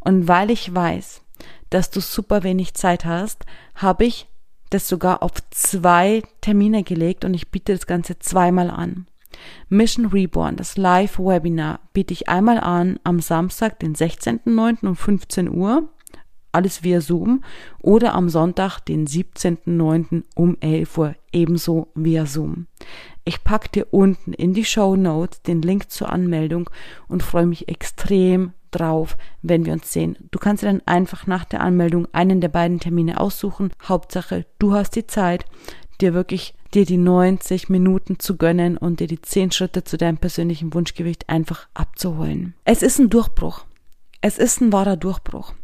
Und 0.00 0.28
weil 0.28 0.50
ich 0.50 0.74
weiß, 0.74 1.22
dass 1.70 1.90
du 1.90 2.00
super 2.00 2.42
wenig 2.42 2.74
Zeit 2.74 3.04
hast, 3.04 3.44
habe 3.74 4.04
ich 4.04 4.26
das 4.70 4.88
sogar 4.88 5.22
auf 5.22 5.32
zwei 5.50 6.22
Termine 6.40 6.82
gelegt 6.82 7.24
und 7.24 7.34
ich 7.34 7.50
biete 7.50 7.72
das 7.72 7.86
Ganze 7.86 8.18
zweimal 8.18 8.70
an. 8.70 9.06
Mission 9.68 10.06
Reborn, 10.06 10.56
das 10.56 10.76
Live-Webinar, 10.76 11.80
biete 11.92 12.12
ich 12.12 12.28
einmal 12.28 12.58
an 12.58 12.98
am 13.04 13.20
Samstag, 13.20 13.78
den 13.78 13.94
16.09. 13.94 14.86
um 14.86 14.96
15 14.96 15.50
Uhr, 15.50 15.88
alles 16.52 16.82
via 16.82 17.00
Zoom, 17.00 17.44
oder 17.80 18.14
am 18.14 18.28
Sonntag, 18.28 18.80
den 18.80 19.06
17.09. 19.06 20.24
um 20.34 20.56
11 20.60 20.98
Uhr, 20.98 21.14
ebenso 21.32 21.88
via 21.94 22.26
Zoom. 22.26 22.66
Ich 23.24 23.44
packe 23.44 23.68
dir 23.68 23.86
unten 23.90 24.32
in 24.32 24.54
die 24.54 24.64
Show 24.64 24.96
Notes 24.96 25.42
den 25.42 25.62
Link 25.62 25.90
zur 25.90 26.10
Anmeldung 26.10 26.70
und 27.08 27.22
freue 27.22 27.46
mich 27.46 27.68
extrem 27.68 28.54
drauf, 28.70 29.16
wenn 29.42 29.64
wir 29.64 29.72
uns 29.72 29.92
sehen. 29.92 30.16
Du 30.30 30.38
kannst 30.38 30.62
dir 30.62 30.66
dann 30.66 30.82
einfach 30.86 31.26
nach 31.26 31.44
der 31.44 31.60
Anmeldung 31.60 32.08
einen 32.12 32.40
der 32.40 32.48
beiden 32.48 32.80
Termine 32.80 33.20
aussuchen. 33.20 33.70
Hauptsache, 33.82 34.46
du 34.58 34.74
hast 34.74 34.96
die 34.96 35.06
Zeit, 35.06 35.44
dir 36.00 36.14
wirklich 36.14 36.54
dir 36.74 36.84
die 36.84 36.98
90 36.98 37.68
Minuten 37.68 38.18
zu 38.18 38.36
gönnen 38.36 38.76
und 38.76 39.00
dir 39.00 39.06
die 39.06 39.20
10 39.20 39.52
Schritte 39.52 39.84
zu 39.84 39.96
deinem 39.96 40.18
persönlichen 40.18 40.74
Wunschgewicht 40.74 41.28
einfach 41.28 41.66
abzuholen. 41.74 42.54
Es 42.64 42.82
ist 42.82 42.98
ein 42.98 43.10
Durchbruch. 43.10 43.64
Es 44.20 44.38
ist 44.38 44.60
ein 44.60 44.72
wahrer 44.72 44.96
Durchbruch. 44.96 45.54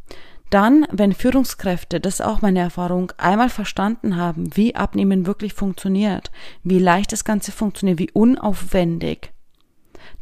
Dann, 0.51 0.87
wenn 0.93 1.13
Führungskräfte, 1.13 2.01
das 2.01 2.15
ist 2.15 2.21
auch 2.21 2.41
meine 2.41 2.61
Erfahrung, 2.61 3.13
einmal 3.17 3.49
verstanden 3.49 4.17
haben, 4.17 4.57
wie 4.57 4.77
Abnehmen 4.77 5.27
wirklich 5.27 5.53
funktioniert, 5.53 6.31
wie 6.63 6.79
leicht 6.79 7.13
das 7.13 7.25
Ganze 7.25 7.51
funktioniert, 7.51 7.99
wie 7.99 8.11
unaufwendig, 8.13 9.33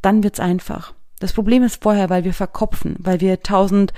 dann 0.01 0.23
wird's 0.23 0.41
einfach. 0.41 0.95
Das 1.23 1.33
Problem 1.33 1.63
ist 1.63 1.81
vorher, 1.81 2.11
weil 2.11 2.25
wir 2.25 2.35
verkopfen, 2.35 2.97
weil 2.99 3.21
wir 3.21 3.45
tausend 3.45 3.93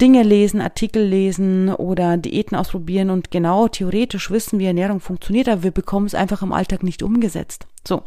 Dinge 0.00 0.22
lesen, 0.22 0.60
Artikel 0.60 1.02
lesen 1.02 1.68
oder 1.74 2.16
Diäten 2.16 2.54
ausprobieren 2.54 3.10
und 3.10 3.32
genau 3.32 3.66
theoretisch 3.66 4.30
wissen, 4.30 4.60
wie 4.60 4.66
Ernährung 4.66 5.00
funktioniert, 5.00 5.48
aber 5.48 5.64
wir 5.64 5.72
bekommen 5.72 6.06
es 6.06 6.14
einfach 6.14 6.42
im 6.42 6.52
Alltag 6.52 6.84
nicht 6.84 7.02
umgesetzt. 7.02 7.66
So. 7.86 8.02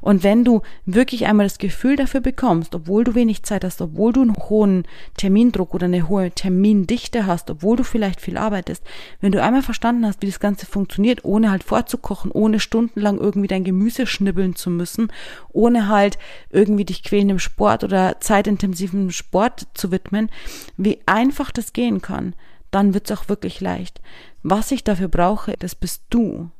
Und 0.00 0.22
wenn 0.22 0.44
du 0.44 0.62
wirklich 0.86 1.26
einmal 1.26 1.44
das 1.44 1.58
Gefühl 1.58 1.96
dafür 1.96 2.20
bekommst, 2.20 2.74
obwohl 2.74 3.04
du 3.04 3.14
wenig 3.14 3.42
Zeit 3.42 3.64
hast, 3.64 3.82
obwohl 3.82 4.14
du 4.14 4.22
einen 4.22 4.34
hohen 4.34 4.84
Termindruck 5.18 5.74
oder 5.74 5.84
eine 5.84 6.08
hohe 6.08 6.30
Termindichte 6.30 7.26
hast, 7.26 7.50
obwohl 7.50 7.76
du 7.76 7.84
vielleicht 7.84 8.22
viel 8.22 8.38
arbeitest, 8.38 8.82
wenn 9.20 9.32
du 9.32 9.42
einmal 9.42 9.62
verstanden 9.62 10.06
hast, 10.06 10.22
wie 10.22 10.26
das 10.26 10.40
Ganze 10.40 10.64
funktioniert, 10.64 11.24
ohne 11.24 11.50
halt 11.50 11.64
vorzukochen, 11.64 12.30
ohne 12.30 12.60
stundenlang 12.60 13.18
irgendwie 13.18 13.48
dein 13.48 13.64
Gemüse 13.64 14.06
schnibbeln 14.06 14.56
zu 14.56 14.70
müssen, 14.70 15.12
ohne 15.52 15.88
halt 15.88 16.18
irgendwie 16.48 16.86
dich 16.86 17.02
quälendem 17.02 17.38
Sport 17.38 17.84
oder 17.84 18.20
zeitintensiven 18.20 19.12
Sport 19.12 19.68
zu 19.74 19.90
widmen, 19.92 20.30
wie 20.78 20.98
einfach 21.04 21.50
das 21.50 21.74
gehen 21.74 22.00
kann, 22.00 22.34
dann 22.70 22.94
wird's 22.94 23.12
auch 23.12 23.28
wirklich 23.28 23.60
leicht. 23.60 24.00
Was 24.42 24.70
ich 24.70 24.82
dafür 24.82 25.08
brauche, 25.08 25.54
das 25.58 25.74
bist 25.74 26.04
du. 26.08 26.50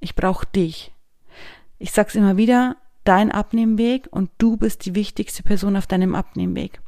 Ich 0.00 0.14
brauche 0.14 0.46
dich. 0.54 0.92
Ich 1.82 1.92
sag's 1.92 2.14
immer 2.14 2.36
wieder, 2.36 2.76
dein 3.04 3.32
Abnehmweg 3.32 4.06
und 4.10 4.30
du 4.36 4.58
bist 4.58 4.84
die 4.84 4.94
wichtigste 4.94 5.42
Person 5.42 5.76
auf 5.76 5.86
deinem 5.86 6.14
Abnehmweg. 6.14 6.78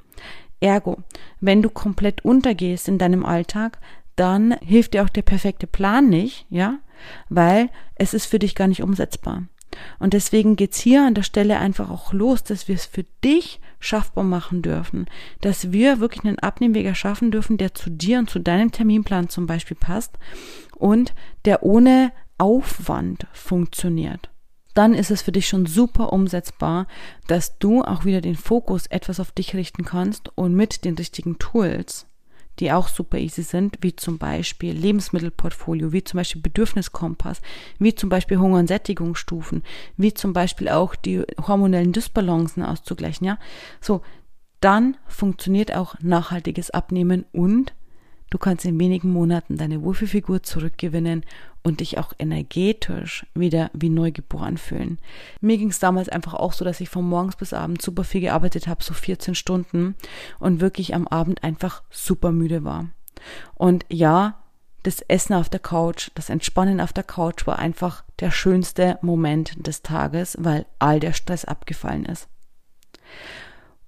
Ergo, 0.60 0.98
wenn 1.40 1.62
du 1.62 1.70
komplett 1.70 2.26
untergehst 2.26 2.88
in 2.88 2.98
deinem 2.98 3.24
Alltag, 3.24 3.78
dann 4.16 4.52
hilft 4.60 4.92
dir 4.92 5.02
auch 5.02 5.08
der 5.08 5.22
perfekte 5.22 5.66
Plan 5.66 6.10
nicht, 6.10 6.44
ja, 6.50 6.78
weil 7.30 7.70
es 7.94 8.12
ist 8.12 8.26
für 8.26 8.38
dich 8.38 8.54
gar 8.54 8.68
nicht 8.68 8.82
umsetzbar. 8.82 9.44
Und 9.98 10.12
deswegen 10.12 10.56
geht's 10.56 10.78
hier 10.78 11.06
an 11.06 11.14
der 11.14 11.22
Stelle 11.22 11.58
einfach 11.58 11.88
auch 11.88 12.12
los, 12.12 12.44
dass 12.44 12.68
wir 12.68 12.74
es 12.74 12.84
für 12.84 13.06
dich 13.24 13.62
schaffbar 13.80 14.24
machen 14.24 14.60
dürfen, 14.60 15.06
dass 15.40 15.72
wir 15.72 16.00
wirklich 16.00 16.22
einen 16.26 16.38
Abnehmweg 16.38 16.84
erschaffen 16.84 17.30
dürfen, 17.30 17.56
der 17.56 17.74
zu 17.74 17.88
dir 17.88 18.18
und 18.18 18.28
zu 18.28 18.40
deinem 18.40 18.72
Terminplan 18.72 19.30
zum 19.30 19.46
Beispiel 19.46 19.78
passt 19.78 20.18
und 20.76 21.14
der 21.46 21.62
ohne 21.62 22.12
Aufwand 22.36 23.26
funktioniert. 23.32 24.28
Dann 24.74 24.94
ist 24.94 25.10
es 25.10 25.22
für 25.22 25.32
dich 25.32 25.48
schon 25.48 25.66
super 25.66 26.12
umsetzbar, 26.12 26.86
dass 27.26 27.58
du 27.58 27.82
auch 27.82 28.04
wieder 28.04 28.20
den 28.20 28.36
Fokus 28.36 28.86
etwas 28.86 29.20
auf 29.20 29.32
dich 29.32 29.54
richten 29.54 29.84
kannst 29.84 30.30
und 30.36 30.54
mit 30.54 30.84
den 30.84 30.94
richtigen 30.94 31.38
Tools 31.38 32.06
die 32.58 32.72
auch 32.72 32.88
super 32.88 33.18
easy 33.18 33.42
sind, 33.42 33.78
wie 33.80 33.96
zum 33.96 34.18
Beispiel 34.18 34.72
Lebensmittelportfolio, 34.72 35.92
wie 35.92 36.04
zum 36.04 36.18
Beispiel 36.18 36.42
Bedürfniskompass, 36.42 37.40
wie 37.78 37.94
zum 37.94 38.08
Beispiel 38.08 38.38
Hunger- 38.38 38.58
und 38.58 38.66
Sättigungsstufen, 38.66 39.62
wie 39.96 40.12
zum 40.12 40.32
Beispiel 40.32 40.68
auch 40.68 40.94
die 40.94 41.22
hormonellen 41.46 41.92
Dysbalancen 41.92 42.62
auszugleichen, 42.62 43.26
ja. 43.26 43.38
So, 43.80 44.02
dann 44.60 44.96
funktioniert 45.08 45.74
auch 45.74 45.96
nachhaltiges 46.00 46.70
Abnehmen 46.70 47.24
und 47.32 47.72
Du 48.32 48.38
kannst 48.38 48.64
in 48.64 48.80
wenigen 48.80 49.12
Monaten 49.12 49.58
deine 49.58 49.82
Wohlfühlfigur 49.82 50.42
zurückgewinnen 50.42 51.22
und 51.62 51.80
dich 51.80 51.98
auch 51.98 52.14
energetisch 52.18 53.26
wieder 53.34 53.70
wie 53.74 53.90
neu 53.90 54.10
geboren 54.10 54.56
fühlen. 54.56 54.98
Mir 55.42 55.58
ging 55.58 55.68
es 55.68 55.80
damals 55.80 56.08
einfach 56.08 56.32
auch 56.32 56.54
so, 56.54 56.64
dass 56.64 56.80
ich 56.80 56.88
von 56.88 57.06
morgens 57.06 57.36
bis 57.36 57.52
abends 57.52 57.84
super 57.84 58.04
viel 58.04 58.22
gearbeitet 58.22 58.68
habe, 58.68 58.82
so 58.82 58.94
14 58.94 59.34
Stunden 59.34 59.96
und 60.38 60.62
wirklich 60.62 60.94
am 60.94 61.06
Abend 61.06 61.44
einfach 61.44 61.82
super 61.90 62.32
müde 62.32 62.64
war. 62.64 62.86
Und 63.52 63.84
ja, 63.90 64.42
das 64.82 65.02
Essen 65.02 65.34
auf 65.34 65.50
der 65.50 65.60
Couch, 65.60 66.10
das 66.14 66.30
Entspannen 66.30 66.80
auf 66.80 66.94
der 66.94 67.04
Couch 67.04 67.46
war 67.46 67.58
einfach 67.58 68.02
der 68.20 68.30
schönste 68.30 68.98
Moment 69.02 69.66
des 69.66 69.82
Tages, 69.82 70.38
weil 70.40 70.64
all 70.78 71.00
der 71.00 71.12
Stress 71.12 71.44
abgefallen 71.44 72.06
ist. 72.06 72.30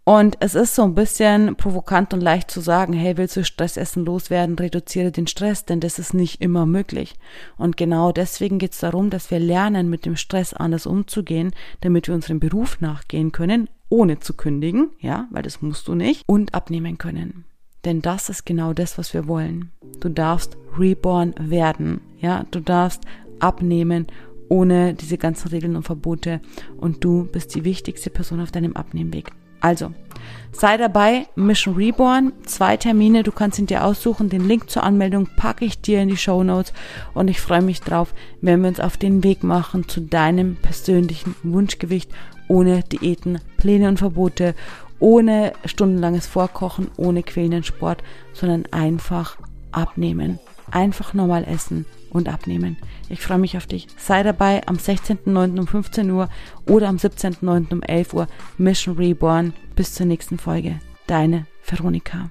Und 0.05 0.37
es 0.41 0.55
ist 0.55 0.75
so 0.75 0.83
ein 0.83 0.95
bisschen 0.95 1.57
provokant 1.57 2.13
und 2.13 2.21
leicht 2.21 2.51
zu 2.51 2.61
sagen, 2.61 2.93
hey, 2.93 3.17
willst 3.17 3.37
du 3.37 3.45
Stressessen 3.45 4.05
loswerden, 4.05 4.59
reduziere 4.59 5.11
den 5.11 5.27
Stress, 5.27 5.65
denn 5.65 5.81
das 5.81 5.99
ist 5.99 6.13
nicht 6.13 6.43
immer 6.43 6.67
möglich. 6.67 7.15
Und 7.57 7.79
genau 7.79 8.13
deswegen 8.13 8.59
geht 8.59 8.73
es 8.73 8.81
darum, 8.81 9.09
dass 9.09 9.31
wir 9.31 9.39
lernen, 9.39 9.89
mit 9.89 10.05
dem 10.05 10.17
Stress 10.17 10.53
anders 10.53 10.87
umzugehen, 10.87 11.53
damit 11.81 12.07
wir 12.07 12.15
unserem 12.15 12.39
Beruf 12.39 12.83
nachgehen 12.83 13.33
können, 13.33 13.71
ohne 13.89 14.21
zu 14.21 14.35
kündigen, 14.35 14.91
ja, 15.01 15.27
weil 15.31 15.43
das 15.43 15.63
musst 15.63 15.89
du 15.89 15.95
nicht, 15.95 16.23
und 16.27 16.53
abnehmen 16.53 16.99
können. 16.99 17.47
Denn 17.87 18.03
das 18.03 18.29
ist 18.29 18.45
genau 18.45 18.75
das, 18.75 18.99
was 18.99 19.15
wir 19.15 19.27
wollen. 19.27 19.71
Du 20.01 20.11
darfst 20.11 20.59
reborn 20.79 21.35
werden, 21.39 22.03
ja, 22.19 22.45
du 22.51 22.61
darfst 22.61 23.05
abnehmen 23.41 24.07
ohne 24.51 24.93
diese 24.93 25.17
ganzen 25.17 25.49
Regeln 25.49 25.77
und 25.77 25.85
Verbote 25.85 26.43
und 26.77 27.03
du 27.03 27.25
bist 27.25 27.55
die 27.55 27.65
wichtigste 27.65 28.11
Person 28.11 28.41
auf 28.41 28.53
deinem 28.53 28.77
Abnehmweg. 28.77 29.33
Also, 29.65 29.93
sei 30.53 30.77
dabei, 30.77 31.27
Mission 31.37 31.75
Reborn, 31.75 32.35
zwei 32.45 32.77
Termine, 32.77 33.23
du 33.23 33.33
kannst 33.33 33.59
ihn 33.59 33.65
dir 33.65 33.87
aussuchen, 33.87 34.29
den 34.29 34.47
Link 34.47 34.69
zur 34.69 34.83
Anmeldung 34.83 35.27
packe 35.39 35.65
ich 35.65 35.81
dir 35.81 36.03
in 36.03 36.11
die 36.11 36.19
Show 36.19 36.45
Notes. 36.45 36.75
Und 37.15 37.29
ich 37.29 37.41
freue 37.41 37.63
mich 37.63 37.81
drauf, 37.81 38.13
wenn 38.43 38.61
wir 38.61 38.69
uns 38.69 38.79
auf 38.79 38.99
den 38.99 39.25
Weg 39.25 39.43
machen 39.43 39.89
zu 39.89 40.03
deinem 40.03 40.57
persönlichen 40.57 41.35
Wunschgewicht. 41.43 42.11
Ohne 42.47 42.83
Diäten, 42.83 43.39
Pläne 43.57 43.89
und 43.89 44.01
Verbote, 44.01 44.55
ohne 44.99 45.55
stundenlanges 45.65 46.27
Vorkochen, 46.27 46.91
ohne 46.99 47.23
quälenden 47.23 47.65
Sport, 47.65 48.05
sondern 48.35 48.67
einfach 48.71 49.39
abnehmen, 49.73 50.41
einfach 50.71 51.15
normal 51.15 51.45
essen 51.45 51.87
und 52.15 52.29
abnehmen. 52.29 52.79
Ich 53.11 53.21
freue 53.21 53.39
mich 53.39 53.57
auf 53.59 53.67
dich. 53.67 53.89
Sei 53.99 54.23
dabei 54.23 54.67
am 54.67 54.77
16.09. 54.77 55.59
um 55.59 55.67
15 55.67 56.11
Uhr 56.11 56.31
oder 56.67 56.89
am 56.89 56.97
17.09. 56.97 57.73
um 57.73 57.83
11 57.83 58.15
Uhr 58.15 58.29
Mission 58.57 58.97
Reborn. 58.97 59.53
Bis 59.77 59.93
zur 59.93 60.07
nächsten 60.07 60.39
Folge. 60.39 60.81
Deine 61.07 61.47
Veronika. 61.63 62.31